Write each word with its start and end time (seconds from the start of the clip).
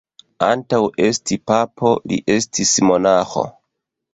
Antaŭ 0.45 0.79
esti 1.09 1.37
papo, 1.51 1.93
li 2.13 2.19
estis 2.37 2.73
monaĥo. 2.89 3.45